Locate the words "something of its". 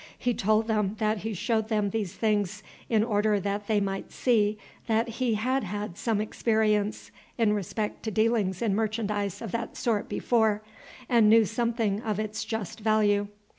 11.45-12.43